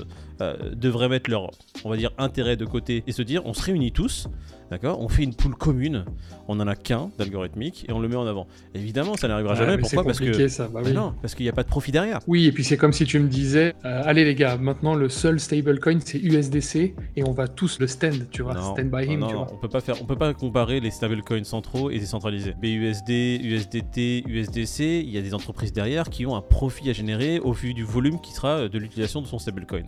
devraient 0.75 1.09
mettre 1.09 1.31
leur, 1.31 1.51
on 1.85 1.91
va 1.91 1.97
dire, 1.97 2.11
intérêt 2.19 2.57
de 2.57 2.65
côté 2.65 3.05
et 3.07 3.13
se 3.13 3.23
dire, 3.23 3.43
on 3.45 3.55
se 3.55 3.63
réunit 3.63 3.93
tous, 3.93 4.29
d'accord 4.71 5.01
On 5.01 5.09
fait 5.09 5.23
une 5.23 5.35
pool 5.35 5.55
commune. 5.55 6.05
On 6.49 6.61
en 6.61 6.67
a 6.67 6.77
qu'un 6.77 7.11
d'algorithmique 7.19 7.87
et 7.89 7.93
on 7.93 8.01
le 8.01 8.09
met 8.09 8.17
en 8.17 8.27
avant. 8.27 8.47
Évidemment, 8.75 9.17
ça 9.17 9.29
n'arrivera 9.29 9.55
jamais. 9.55 9.79
Pourquoi? 9.79 10.05
Parce 10.05 10.21
que 10.21 10.49
ça, 10.49 10.69
bah 10.69 10.81
oui. 10.85 10.93
non, 10.93 11.15
parce 11.23 11.35
qu'il 11.35 11.45
n'y 11.45 11.51
a 11.51 11.53
pas 11.53 11.63
de 11.63 11.69
profit 11.69 11.93
derrière. 11.93 12.21
Oui, 12.27 12.47
et 12.47 12.53
puis 12.53 12.65
c'est 12.65 12.77
comme 12.77 12.93
si 12.93 13.05
tu 13.05 13.19
me 13.19 13.29
disais, 13.29 13.75
euh, 13.85 14.03
allez 14.05 14.25
les 14.25 14.35
gars, 14.35 14.57
maintenant 14.57 14.95
le 14.95 15.09
seul 15.09 15.41
stablecoin 15.41 15.99
c'est 16.05 16.19
USDC 16.19 16.95
et 17.17 17.25
on 17.25 17.33
va 17.33 17.49
tous 17.49 17.79
le 17.79 17.87
stand, 17.87 18.29
tu 18.31 18.43
vois, 18.43 18.61
stand 18.61 18.91
by 18.91 19.05
him, 19.05 19.21
non, 19.21 19.29
tu 19.29 19.35
vois. 19.35 19.47
on 19.53 19.57
peut 19.57 19.69
pas 19.69 19.81
faire, 19.81 20.01
on 20.03 20.05
peut 20.05 20.17
pas 20.17 20.35
comparer 20.35 20.81
les 20.81 20.91
stablecoins 20.91 21.45
centraux 21.45 21.91
et 21.91 21.99
décentralisés. 21.99 22.55
BUSD, 22.61 23.41
USDT, 23.43 24.25
USDC, 24.27 24.81
il 24.81 25.11
y 25.11 25.19
a 25.19 25.23
des 25.23 25.35
entreprises 25.35 25.73
derrière 25.73 26.11
qui 26.11 26.27
ont 26.27 26.37
un 26.37 26.43
profit 26.43 26.91
à 26.91 26.93
générer 26.93 27.39
au 27.39 27.53
vu 27.53 27.75
du 27.75 27.85
volume 27.85 28.21
qui 28.21 28.33
sera 28.33 28.49
euh, 28.49 28.69
de 28.69 28.79
l'utilisation 28.79 29.23
de 29.23 29.27
son 29.27 29.39
stablecoin. 29.39 29.83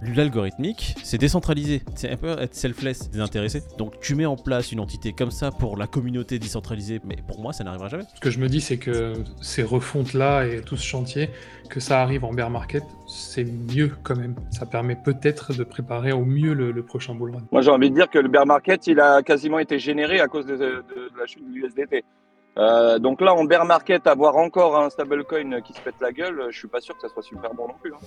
C'est 1.02 1.18
décentralisé, 1.18 1.82
c'est 1.94 2.10
un 2.10 2.16
peu 2.16 2.28
être 2.40 2.54
selfless, 2.54 3.10
désintéressé. 3.10 3.62
Donc 3.78 4.00
tu 4.00 4.14
mets 4.14 4.26
en 4.26 4.36
place 4.36 4.72
une 4.72 4.80
entité 4.80 5.12
comme 5.12 5.30
ça 5.30 5.50
pour 5.50 5.76
la 5.76 5.86
communauté 5.86 6.38
décentralisée, 6.38 7.00
mais 7.04 7.16
pour 7.26 7.40
moi 7.40 7.52
ça 7.52 7.64
n'arrivera 7.64 7.88
jamais. 7.88 8.04
Ce 8.14 8.20
que 8.20 8.30
je 8.30 8.38
me 8.38 8.48
dis, 8.48 8.60
c'est 8.60 8.78
que 8.78 9.14
ces 9.40 9.62
refontes-là 9.62 10.46
et 10.46 10.60
tout 10.62 10.76
ce 10.76 10.84
chantier, 10.84 11.30
que 11.70 11.80
ça 11.80 12.00
arrive 12.02 12.24
en 12.24 12.32
bear 12.32 12.50
market, 12.50 12.82
c'est 13.08 13.44
mieux 13.44 13.90
quand 14.02 14.16
même. 14.16 14.34
Ça 14.50 14.66
permet 14.66 14.96
peut-être 14.96 15.52
de 15.54 15.64
préparer 15.64 16.12
au 16.12 16.24
mieux 16.24 16.54
le, 16.54 16.70
le 16.70 16.82
prochain 16.84 17.14
bull 17.14 17.32
run. 17.34 17.42
Moi, 17.50 17.60
j'ai 17.62 17.70
envie 17.70 17.90
de 17.90 17.94
dire 17.96 18.08
que 18.08 18.18
le 18.18 18.28
bear 18.28 18.46
market, 18.46 18.86
il 18.86 19.00
a 19.00 19.22
quasiment 19.22 19.58
été 19.58 19.78
généré 19.78 20.20
à 20.20 20.28
cause 20.28 20.46
de, 20.46 20.56
de- 20.56 20.58
de 20.58 21.18
la 21.18 21.26
chute 21.26 21.42
de 21.48 21.52
l'USDT. 21.52 22.04
Euh, 22.58 22.98
donc 22.98 23.20
là, 23.20 23.34
en 23.34 23.44
bear 23.44 23.64
market, 23.66 24.06
avoir 24.06 24.36
encore 24.36 24.78
un 24.78 24.88
stablecoin 24.88 25.60
qui 25.60 25.74
se 25.74 25.80
pète 25.80 25.96
la 26.00 26.10
gueule, 26.12 26.46
je 26.50 26.58
suis 26.58 26.68
pas 26.68 26.80
sûr 26.80 26.94
que 26.94 27.02
ça 27.02 27.08
soit 27.08 27.22
super 27.22 27.52
bon 27.52 27.68
non 27.68 27.74
plus. 27.80 27.92
hein. 27.92 27.98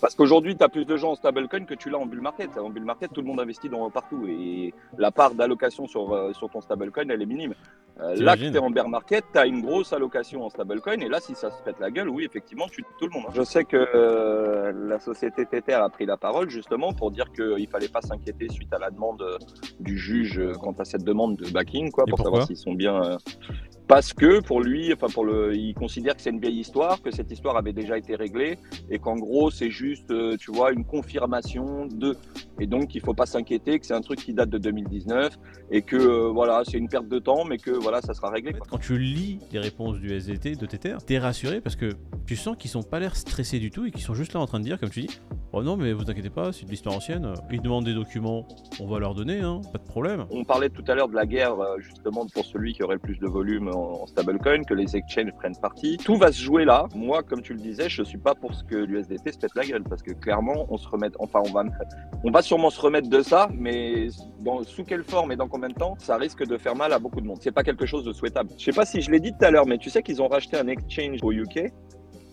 Parce 0.00 0.16
qu'aujourd'hui, 0.16 0.56
tu 0.56 0.64
as 0.64 0.68
plus 0.68 0.84
de 0.84 0.96
gens 0.96 1.12
en 1.12 1.14
stablecoin 1.14 1.64
que 1.64 1.74
tu 1.74 1.88
l'as 1.88 1.98
en 1.98 2.06
bull 2.06 2.20
market. 2.20 2.58
En 2.58 2.68
bull 2.70 2.84
market, 2.84 3.12
tout 3.12 3.20
le 3.20 3.28
monde 3.28 3.38
investit 3.40 3.68
dans 3.68 3.88
partout 3.90 4.26
et 4.28 4.74
la 4.98 5.12
part 5.12 5.34
d'allocation 5.34 5.86
sur, 5.86 6.12
euh, 6.12 6.32
sur 6.32 6.50
ton 6.50 6.60
stablecoin, 6.60 7.04
elle 7.10 7.22
est 7.22 7.26
minime. 7.26 7.54
Euh, 8.00 8.16
là, 8.16 8.34
que 8.36 8.40
tu 8.40 8.46
es 8.46 8.58
en 8.58 8.70
bear 8.70 8.88
market, 8.88 9.24
tu 9.32 9.38
as 9.38 9.46
une 9.46 9.60
grosse 9.60 9.92
allocation 9.92 10.44
en 10.44 10.50
stablecoin 10.50 10.98
et 10.98 11.08
là, 11.08 11.20
si 11.20 11.36
ça 11.36 11.50
se 11.52 11.62
pète 11.62 11.78
la 11.78 11.90
gueule, 11.92 12.08
oui, 12.08 12.24
effectivement, 12.24 12.66
tu 12.68 12.82
tout 12.98 13.06
le 13.06 13.10
monde. 13.12 13.26
hein. 13.28 13.32
Je 13.34 13.42
sais 13.42 13.64
que 13.64 13.76
euh, 13.94 14.72
la 14.88 14.98
société 14.98 15.46
Tether 15.46 15.74
a 15.74 15.88
pris 15.90 16.06
la 16.06 16.16
parole 16.16 16.50
justement 16.50 16.92
pour 16.92 17.12
dire 17.12 17.30
qu'il 17.32 17.68
fallait 17.68 17.88
pas 17.88 18.00
s'inquiéter 18.00 18.48
suite 18.48 18.72
à 18.72 18.78
la 18.78 18.90
demande 18.90 19.22
du 19.78 19.96
juge 19.96 20.40
quant 20.60 20.74
à 20.78 20.84
cette 20.84 21.04
demande 21.04 21.36
de 21.36 21.48
backing, 21.50 21.92
quoi, 21.92 22.04
Et 22.08 22.10
pour 22.10 22.18
savoir 22.18 22.46
s'ils 22.46 22.56
sont 22.56 22.72
bien. 22.72 23.18
Parce 23.92 24.14
que 24.14 24.40
pour 24.40 24.62
lui, 24.62 24.90
enfin 24.94 25.08
pour 25.12 25.26
le, 25.26 25.54
il 25.54 25.74
considère 25.74 26.16
que 26.16 26.22
c'est 26.22 26.30
une 26.30 26.40
vieille 26.40 26.60
histoire, 26.60 27.02
que 27.02 27.10
cette 27.10 27.30
histoire 27.30 27.58
avait 27.58 27.74
déjà 27.74 27.98
été 27.98 28.16
réglée 28.16 28.56
et 28.88 28.98
qu'en 28.98 29.16
gros 29.16 29.50
c'est 29.50 29.68
juste, 29.68 30.10
euh, 30.10 30.34
tu 30.38 30.50
vois, 30.50 30.72
une 30.72 30.86
confirmation 30.86 31.84
de. 31.88 32.16
Et 32.58 32.66
donc 32.66 32.94
il 32.94 33.02
faut 33.02 33.12
pas 33.12 33.26
s'inquiéter 33.26 33.78
que 33.78 33.84
c'est 33.84 33.92
un 33.92 34.00
truc 34.00 34.20
qui 34.20 34.32
date 34.32 34.48
de 34.48 34.56
2019 34.56 35.38
et 35.70 35.82
que 35.82 35.96
euh, 35.96 36.30
voilà 36.32 36.62
c'est 36.64 36.78
une 36.78 36.88
perte 36.88 37.06
de 37.06 37.18
temps, 37.18 37.44
mais 37.44 37.58
que 37.58 37.70
voilà 37.70 38.00
ça 38.00 38.14
sera 38.14 38.30
réglé. 38.30 38.54
Quoi. 38.54 38.66
Quand 38.70 38.78
tu 38.78 38.96
lis 38.96 39.40
les 39.52 39.58
réponses 39.58 39.98
du 39.98 40.10
SDT, 40.10 40.56
de 40.56 40.64
Tether, 40.64 40.96
t'es 41.04 41.18
rassuré 41.18 41.60
parce 41.60 41.76
que 41.76 41.90
tu 42.26 42.34
sens 42.34 42.56
qu'ils 42.56 42.70
sont 42.70 42.82
pas 42.82 42.98
l'air 42.98 43.14
stressés 43.14 43.58
du 43.58 43.70
tout 43.70 43.84
et 43.84 43.90
qu'ils 43.90 44.00
sont 44.00 44.14
juste 44.14 44.32
là 44.32 44.40
en 44.40 44.46
train 44.46 44.60
de 44.60 44.64
dire, 44.64 44.80
comme 44.80 44.88
tu 44.88 45.02
dis, 45.02 45.20
oh 45.52 45.62
non 45.62 45.76
mais 45.76 45.92
vous 45.92 46.10
inquiétez 46.10 46.30
pas, 46.30 46.52
c'est 46.52 46.64
de 46.64 46.70
l'histoire 46.70 46.94
ancienne, 46.94 47.34
ils 47.50 47.60
demandent 47.60 47.84
des 47.84 47.94
documents, 47.94 48.46
on 48.80 48.86
va 48.86 48.98
leur 48.98 49.14
donner, 49.14 49.40
hein, 49.40 49.60
pas 49.70 49.78
de 49.78 49.84
problème. 49.84 50.24
On 50.30 50.44
parlait 50.44 50.70
tout 50.70 50.84
à 50.88 50.94
l'heure 50.94 51.08
de 51.08 51.14
la 51.14 51.26
guerre 51.26 51.58
euh, 51.60 51.78
justement 51.78 52.26
pour 52.26 52.44
celui 52.44 52.72
qui 52.72 52.82
aurait 52.82 52.94
le 52.94 53.00
plus 53.00 53.18
de 53.18 53.26
volume 53.26 53.68
en, 53.68 53.81
en 53.82 54.06
stablecoin, 54.06 54.62
que 54.62 54.74
les 54.74 54.96
exchanges 54.96 55.32
prennent 55.36 55.56
parti. 55.56 55.96
Tout 55.96 56.16
va 56.16 56.32
se 56.32 56.40
jouer 56.40 56.64
là. 56.64 56.86
Moi, 56.94 57.22
comme 57.22 57.42
tu 57.42 57.52
le 57.54 57.60
disais, 57.60 57.88
je 57.88 58.02
suis 58.02 58.18
pas 58.18 58.34
pour 58.34 58.54
ce 58.54 58.64
que 58.64 58.76
l'USDT 58.76 59.32
se 59.32 59.38
pète 59.38 59.54
la 59.54 59.64
gueule 59.64 59.84
parce 59.84 60.02
que 60.02 60.12
clairement, 60.12 60.66
on 60.68 60.76
se 60.76 60.88
remet, 60.88 61.08
enfin, 61.18 61.40
on 61.46 61.52
va, 61.52 61.64
on 62.24 62.30
va 62.30 62.42
sûrement 62.42 62.70
se 62.70 62.80
remettre 62.80 63.08
de 63.08 63.22
ça, 63.22 63.48
mais 63.52 64.08
dans, 64.40 64.62
sous 64.62 64.84
quelle 64.84 65.04
forme 65.04 65.32
et 65.32 65.36
dans 65.36 65.48
combien 65.48 65.68
de 65.68 65.74
temps, 65.74 65.94
ça 65.98 66.16
risque 66.16 66.46
de 66.46 66.56
faire 66.56 66.76
mal 66.76 66.92
à 66.92 66.98
beaucoup 66.98 67.20
de 67.20 67.26
monde. 67.26 67.38
C'est 67.40 67.52
pas 67.52 67.64
quelque 67.64 67.86
chose 67.86 68.04
de 68.04 68.12
souhaitable. 68.12 68.50
Je 68.58 68.64
sais 68.64 68.72
pas 68.72 68.84
si 68.84 69.00
je 69.00 69.10
l'ai 69.10 69.20
dit 69.20 69.32
tout 69.32 69.44
à 69.44 69.50
l'heure, 69.50 69.66
mais 69.66 69.78
tu 69.78 69.90
sais 69.90 70.02
qu'ils 70.02 70.22
ont 70.22 70.28
racheté 70.28 70.56
un 70.56 70.68
exchange 70.68 71.18
au 71.22 71.32
UK 71.32 71.72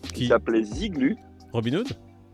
qui 0.02 0.12
Qui 0.12 0.26
s'appelait 0.28 0.62
Ziglu. 0.62 1.16
Robinhood? 1.52 1.88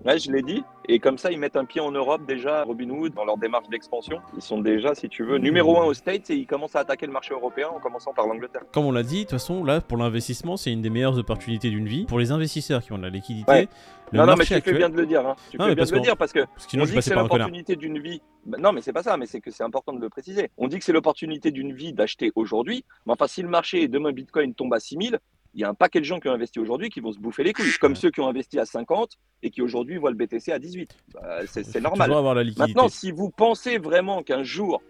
Ouais, 0.04 0.18
je 0.18 0.30
l'ai 0.30 0.42
dit. 0.42 0.62
Et 0.88 1.00
comme 1.00 1.18
ça, 1.18 1.32
ils 1.32 1.38
mettent 1.38 1.56
un 1.56 1.64
pied 1.64 1.80
en 1.80 1.90
Europe 1.90 2.22
déjà, 2.26 2.62
Robinhood, 2.62 3.12
dans 3.12 3.24
leur 3.24 3.38
démarche 3.38 3.68
d'expansion. 3.68 4.20
Ils 4.36 4.42
sont 4.42 4.60
déjà, 4.60 4.94
si 4.94 5.08
tu 5.08 5.24
veux, 5.24 5.38
numéro 5.38 5.80
un 5.80 5.84
aux 5.84 5.94
States 5.94 6.30
et 6.30 6.36
ils 6.36 6.46
commencent 6.46 6.76
à 6.76 6.80
attaquer 6.80 7.06
le 7.06 7.12
marché 7.12 7.34
européen 7.34 7.68
en 7.68 7.80
commençant 7.80 8.12
par 8.14 8.26
l'Angleterre. 8.28 8.62
Comme 8.72 8.84
on 8.86 8.92
l'a 8.92 9.02
dit, 9.02 9.18
de 9.18 9.20
toute 9.22 9.30
façon, 9.32 9.64
là, 9.64 9.80
pour 9.80 9.98
l'investissement, 9.98 10.56
c'est 10.56 10.72
une 10.72 10.82
des 10.82 10.90
meilleures 10.90 11.18
opportunités 11.18 11.70
d'une 11.70 11.88
vie. 11.88 12.04
Pour 12.04 12.20
les 12.20 12.30
investisseurs 12.30 12.82
qui 12.82 12.92
ont 12.92 12.98
de 12.98 13.02
la 13.02 13.08
liquidité, 13.10 13.50
Ouais. 13.50 13.68
le 14.12 14.18
non, 14.18 14.26
non, 14.26 14.34
mais 14.36 14.44
tu 14.44 14.54
actuel... 14.54 14.74
fais 14.74 14.78
bien 14.78 14.88
de 14.88 14.96
le 14.96 15.06
dire. 15.06 15.26
Hein. 15.26 15.34
Tu 15.50 15.56
Non, 15.58 15.66
fais 15.66 15.74
bien 15.74 15.84
de 15.84 15.90
le 15.92 16.00
dire 16.00 16.16
parce 16.16 16.32
que 16.32 16.40
Parce 16.40 16.68
on 16.72 16.84
dit 16.84 16.94
que 16.94 17.00
c'est 17.00 17.14
l'opportunité 17.14 17.74
d'une 17.74 17.98
vie. 17.98 18.22
Bah, 18.44 18.58
non, 18.60 18.70
mais 18.72 18.80
c'est 18.80 18.92
pas 18.92 19.02
ça, 19.02 19.16
mais 19.16 19.26
c'est 19.26 19.40
que 19.40 19.50
c'est 19.50 19.64
important 19.64 19.92
de 19.92 20.00
le 20.00 20.08
préciser. 20.08 20.50
On 20.56 20.68
dit 20.68 20.78
que 20.78 20.84
c'est 20.84 20.92
l'opportunité 20.92 21.50
d'une 21.50 21.72
vie 21.72 21.92
d'acheter 21.92 22.30
aujourd'hui. 22.36 22.84
Mais 23.06 23.12
enfin, 23.12 23.26
si 23.26 23.42
le 23.42 23.48
marché 23.48 23.82
et 23.82 23.88
demain 23.88 24.12
Bitcoin 24.12 24.54
tombe 24.54 24.72
à 24.72 24.78
6000, 24.78 25.18
il 25.56 25.60
y 25.62 25.64
a 25.64 25.68
un 25.70 25.74
paquet 25.74 25.98
de 26.00 26.04
gens 26.04 26.20
qui 26.20 26.28
ont 26.28 26.32
investi 26.32 26.58
aujourd'hui 26.60 26.90
qui 26.90 27.00
vont 27.00 27.12
se 27.12 27.18
bouffer 27.18 27.42
les 27.42 27.52
couilles. 27.54 27.72
Comme 27.80 27.96
ceux 27.96 28.10
qui 28.10 28.20
ont 28.20 28.28
investi 28.28 28.58
à 28.60 28.66
50 28.66 29.16
et 29.42 29.50
qui 29.50 29.62
aujourd'hui 29.62 29.96
voient 29.96 30.10
le 30.10 30.16
BTC 30.16 30.52
à 30.52 30.58
18. 30.58 30.94
Bah, 31.14 31.38
c'est 31.46 31.80
normal. 31.80 32.12
avoir 32.12 32.34
la 32.34 32.42
liquidité. 32.44 32.74
Maintenant, 32.74 32.88
si 32.90 33.10
vous 33.10 33.30
pensez 33.30 33.78
vraiment 33.78 34.22
qu'un 34.22 34.42
jour, 34.42 34.82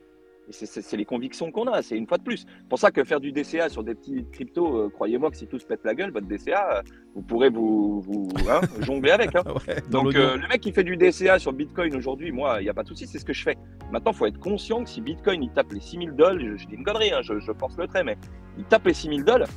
et 0.49 0.53
c'est- 0.53 0.97
les 0.97 1.05
convictions 1.05 1.51
qu'on 1.51 1.67
a, 1.67 1.83
c'est 1.83 1.97
une 1.97 2.07
fois 2.07 2.19
de 2.19 2.23
plus. 2.23 2.47
Pour 2.69 2.79
ça 2.79 2.91
que 2.93 3.03
faire 3.05 3.21
du 3.21 3.33
DCA 3.33 3.69
sur 3.69 3.83
des 3.85 3.95
petits 3.97 4.25
cryptos, 4.33 4.77
euh, 4.77 4.89
croyez-moi 4.91 5.31
que 5.31 5.37
si 5.37 5.47
tout 5.49 5.59
se 5.59 5.67
pète 5.67 5.81
la 5.85 5.95
gueule, 5.95 6.11
votre 6.13 6.27
DCA, 6.27 6.79
euh, 6.79 6.83
vous 7.17 7.23
pourrez 7.23 7.49
vous, 7.51 8.01
vous 8.01 8.29
hein, 8.49 8.61
jongler 8.81 9.11
avec. 9.13 9.35
hein. 9.35 9.43
Ah 9.47 9.53
ouais, 9.55 9.81
Donc 9.91 10.15
euh, 10.15 10.37
le 10.37 10.47
mec 10.49 10.61
qui 10.61 10.71
fait 10.73 10.85
du 10.85 10.97
DCA 10.97 11.39
sur 11.41 11.53
Bitcoin 11.53 11.95
aujourd'hui, 11.97 12.31
moi, 12.33 12.61
il 12.61 12.65
n'y 12.65 12.71
a 12.71 12.75
pas 12.75 12.83
de 12.85 12.89
souci, 12.89 13.07
c'est 13.09 13.19
ce 13.19 13.25
que 13.25 13.33
je 13.33 13.43
fais. 13.43 13.57
Maintenant, 13.93 14.13
il 14.13 14.17
faut 14.19 14.27
être 14.27 14.39
conscient 14.41 14.83
que 14.85 14.91
si 14.91 15.01
Bitcoin 15.01 15.43
il 15.43 15.51
tape 15.51 15.73
les 15.73 15.81
6000 15.81 16.13
dollars, 16.13 16.39
je, 16.41 16.57
je 16.57 16.67
dis 16.67 16.75
une 16.75 16.85
connerie, 16.85 17.13
hein, 17.13 17.23
je, 17.23 17.39
je 17.41 17.53
force 17.53 17.77
le 17.77 17.87
trait, 17.89 18.05
mais 18.05 18.17
il 18.59 18.65
tape 18.65 18.87
les 18.87 18.95
6000 18.95 19.25
dollars. 19.25 19.49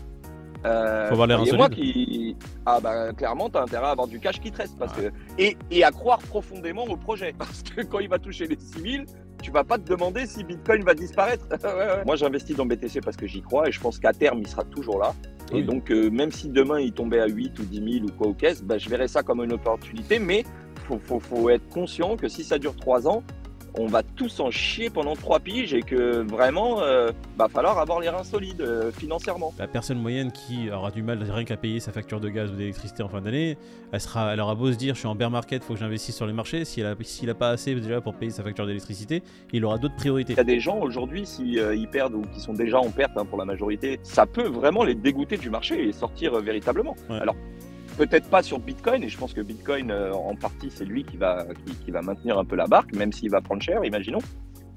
Euh, 0.66 1.08
Faut 1.08 1.14
avoir 1.14 1.28
insolide. 1.68 1.70
qu'il- 1.76 2.36
Ah 2.66 2.80
bah 2.82 3.14
clairement, 3.14 3.50
t'as 3.50 3.62
intérêt 3.64 3.86
à 3.88 3.92
avoir 3.92 4.08
du 4.08 4.20
cash 4.20 4.40
qui 4.42 4.52
te 4.52 4.58
reste 4.58 4.78
parce 4.78 4.94
que... 4.94 5.12
et, 5.38 5.58
et 5.72 5.84
à 5.84 5.92
croire 5.92 6.20
profondément 6.20 6.84
au 6.84 6.98
projet. 6.98 7.34
Parce 7.38 7.64
que 7.64 7.82
quand 7.82 8.00
il 8.00 8.10
va 8.10 8.20
toucher 8.20 8.46
les 8.48 8.58
6000, 8.60 9.06
tu 9.42 9.52
vas 9.52 9.64
pas 9.64 9.78
te 9.78 9.90
demander 9.90 10.26
si 10.26 10.44
Bitcoin 10.44 10.84
va 10.84 10.94
disparaître. 10.94 11.46
Ouais, 11.64 11.70
ouais. 11.74 12.04
Moi 12.06 12.16
j'investis 12.18 12.56
dans 12.58 12.66
BTC 12.66 13.00
parce 13.02 13.16
que 13.16 13.26
j'y 13.26 13.42
crois 13.42 13.70
et 13.70 13.72
je 13.72 13.80
pense 13.80 14.00
qu'à 14.00 14.12
terme 14.12 14.40
il 14.42 14.48
sera 14.48 14.64
toujours 14.66 15.00
là. 15.00 15.14
Et 15.54 15.64
donc 15.64 15.92
euh, 15.92 16.10
même 16.12 16.32
si 16.32 16.50
demain 16.50 16.80
il 16.80 16.92
tombait 16.92 17.22
à 17.22 17.28
8 17.28 17.58
ou 17.60 17.64
10 17.64 17.94
000 18.00 18.06
ou 18.08 18.12
quoi 18.18 18.28
au 18.28 18.34
caisse, 18.34 18.62
bah, 18.62 18.78
je 18.78 18.90
verrais 18.90 19.08
ça 19.08 19.24
comme 19.24 19.42
une 19.44 19.54
opportunité. 19.54 20.20
Mais 20.20 20.44
faut, 20.88 21.00
faut, 21.00 21.20
faut 21.20 21.50
être 21.50 21.68
conscient 21.70 22.18
que 22.18 22.28
si 22.28 22.44
ça 22.44 22.60
dure 22.60 22.76
3 22.76 23.08
ans, 23.08 23.24
on 23.76 23.88
va 23.88 24.04
tous 24.04 24.40
en 24.40 24.52
chier 24.52 24.90
pendant 24.90 25.16
3 25.16 25.40
piges 25.40 25.74
et 25.74 25.82
que 25.82 26.22
vraiment, 26.22 26.82
euh, 26.82 27.12
va 27.38 27.48
falloir 27.48 27.78
avoir 27.80 28.00
les 28.00 28.10
reins 28.10 28.24
solides 28.24 28.62
euh, 28.62 28.92
financièrement. 28.92 29.54
La 29.58 29.68
personne 29.68 30.00
moyenne 30.00 30.32
qui 30.32 30.70
aura 30.72 30.92
du 30.92 31.04
mal 31.04 31.22
rien 31.24 31.46
qu'à 31.46 31.58
payer 31.58 31.80
sa 31.80 31.92
facture 31.92 32.20
de 32.20 32.30
gaz 32.30 32.52
ou 32.52 32.56
d'électricité 32.56 33.04
en 33.04 33.10
fin 33.10 33.22
d'année, 33.22 33.58
elle, 33.92 34.02
sera, 34.02 34.34
elle 34.34 34.40
aura 34.40 34.56
beau 34.56 34.72
se 34.72 34.78
dire 34.78 34.96
je 34.96 35.00
suis 35.00 35.08
en 35.08 35.16
bear 35.16 35.30
market, 35.30 35.64
faut 35.64 35.74
que 35.74 35.80
j'investisse 35.80 36.16
sur 36.16 36.28
les 36.28 36.34
marchés. 36.34 36.66
Si 36.66 36.82
elle 36.82 36.88
a, 36.88 36.96
s'il 37.02 37.30
a 37.30 37.36
pas 37.36 37.50
assez 37.50 37.76
déjà 37.76 38.02
pour 38.02 38.14
payer 38.16 38.32
sa 38.32 38.44
facture 38.44 38.66
d'électricité, 38.66 39.24
il 39.54 39.66
aura 39.66 39.78
d'autres 39.78 39.96
priorités. 39.96 40.34
Il 40.34 40.38
y 40.38 40.42
a 40.42 40.44
des 40.44 40.60
gens 40.60 40.80
aujourd'hui, 40.80 41.26
si 41.26 41.60
euh, 41.60 41.76
ils 41.76 41.88
perdent 41.88 42.16
ou 42.16 42.22
qui 42.34 42.40
sont 42.40 42.54
déjà 42.54 42.80
en 42.80 42.90
perte 42.90 43.18
hein, 43.18 43.26
pour 43.26 43.38
la 43.38 43.46
majorité, 43.46 44.00
ça 44.04 44.26
peut 44.26 44.48
vraiment 44.48 44.84
les 44.84 44.96
dégoûter 44.96 45.38
du 45.38 45.50
marché 45.50 45.88
et 45.88 45.92
sortir 45.92 46.34
euh, 46.34 46.42
véritablement. 46.42 46.96
Ouais. 47.10 47.20
Alors 47.20 47.36
peut-être 48.06 48.30
pas 48.30 48.42
sur 48.42 48.60
Bitcoin, 48.60 49.04
et 49.04 49.10
je 49.10 49.18
pense 49.18 49.34
que 49.34 49.42
Bitcoin 49.42 49.92
euh, 49.92 50.14
en 50.14 50.34
partie 50.36 50.72
c'est 50.72 50.86
lui 50.86 51.04
qui 51.04 51.18
va 51.18 51.46
maintenir 52.02 52.38
un 52.38 52.46
peu 52.46 52.56
la 52.56 52.66
barque, 52.66 52.96
même 52.96 53.12
s'il 53.12 53.30
va 53.30 53.42
prendre 53.42 53.62
cher, 53.62 53.84
imaginons. 53.84 54.20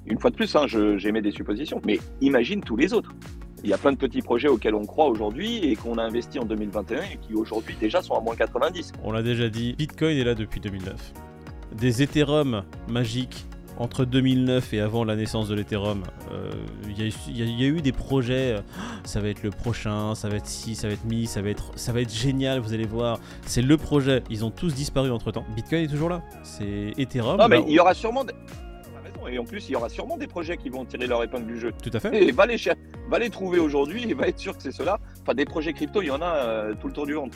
Une 0.07 0.19
fois 0.19 0.31
de 0.31 0.35
plus, 0.35 0.55
hein, 0.57 0.67
j'émets 0.67 1.23
des 1.23 1.31
suppositions, 1.31 1.81
mais 1.85 2.01
imagine 2.21 2.61
tous 2.61 2.77
les 2.77 2.93
autres. 2.93 3.15
Il 3.63 3.71
y 3.71 3.73
a 3.73 3.79
plein 3.79 3.93
de 3.93 3.97
petits 3.97 4.23
projets 4.23 4.49
auxquels 4.49 4.75
on 4.75 4.85
croit 4.85 5.07
aujourd'hui 5.07 5.59
et 5.59 5.77
qu'on 5.77 5.97
a 5.99 6.03
investi 6.03 6.41
en 6.41 6.45
2021 6.45 7.03
et 7.03 7.19
qui 7.23 7.35
aujourd'hui 7.35 7.77
déjà 7.79 8.03
sont 8.03 8.15
à 8.15 8.21
moins 8.21 8.35
90. 8.35 8.93
On 9.05 9.13
l'a 9.13 9.23
déjà 9.23 9.49
dit, 9.49 9.75
Bitcoin 9.79 10.17
est 10.17 10.25
là 10.25 10.35
depuis 10.35 10.59
2009. 10.59 11.13
Des 11.77 12.03
Ethereum 12.03 12.65
magiques 12.89 13.47
entre 13.79 14.05
2009 14.05 14.73
et 14.75 14.81
avant 14.81 15.05
la 15.05 15.17
naissance 15.17 15.49
de 15.49 15.55
l'Ethereum, 15.55 16.03
euh, 16.33 16.51
il 16.89 16.99
y, 16.99 17.03
a 17.03 17.07
eu- 17.07 17.13
il 17.29 17.39
y 17.39 17.43
a- 17.43 17.45
il 17.47 17.61
y 17.61 17.65
a 17.65 17.69
eu 17.69 17.81
des 17.83 17.93
projets, 17.93 18.53
euh, 18.57 18.61
ça 19.05 19.21
va 19.21 19.29
être 19.29 19.43
le 19.43 19.51
prochain, 19.51 20.15
ça 20.15 20.29
va 20.29 20.37
être 20.37 20.47
ci, 20.47 20.75
ça 20.75 20.89
va 20.89 20.95
être 20.95 21.05
mi, 21.05 21.27
ça 21.27 21.43
va 21.43 21.49
être, 21.51 21.73
ça 21.77 21.93
va 21.93 22.01
être 22.01 22.13
génial, 22.15 22.61
vous 22.61 22.73
allez 22.75 22.87
voir. 22.87 23.19
C'est 23.47 23.63
le 23.63 23.77
projet, 23.77 24.23
ils 24.31 24.45
ont 24.45 24.51
tous 24.51 24.75
disparu 24.75 25.11
entre 25.11 25.31
temps. 25.33 25.45
Bitcoin 25.57 25.85
est 25.85 25.89
toujours 25.89 26.09
là. 26.11 26.23
C'est 26.43 26.93
Ethereum. 26.99 27.39
Non, 27.39 27.49
mais 27.49 27.63
il 27.67 27.73
y 27.75 27.81
aura 27.81 27.95
sûrement 27.95 28.25
des... 28.25 28.33
Et 29.29 29.39
en 29.39 29.45
plus, 29.45 29.69
il 29.69 29.73
y 29.73 29.77
aura 29.77 29.89
sûrement 29.89 30.17
des 30.17 30.27
projets 30.27 30.57
qui 30.57 30.69
vont 30.69 30.85
tirer 30.85 31.07
leur 31.07 31.23
épingle 31.23 31.47
du 31.47 31.59
jeu. 31.59 31.73
Tout 31.83 31.91
à 31.93 32.01
fait. 32.01 32.23
Et 32.23 32.33
va 32.33 32.47
les, 32.47 32.57
va 33.09 33.19
les 33.19 33.31
trouver 33.31 33.59
aujourd'hui 33.59 34.09
et 34.09 34.15
va 34.15 34.29
être 34.29 34.39
sûr 34.39 34.57
que 34.57 34.63
c'est 34.63 34.73
cela. 34.73 34.99
Enfin, 35.23 35.35
des 35.35 35.45
projets 35.45 35.73
crypto, 35.73 36.03
il 36.03 36.09
y 36.09 36.11
en 36.11 36.23
a 36.23 36.35
euh, 36.35 36.75
tout 36.81 36.89
le 36.89 36.93
tour 36.93 37.07
du 37.07 37.15
monde. 37.15 37.31